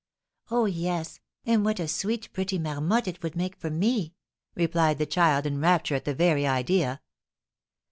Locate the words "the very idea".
6.05-7.01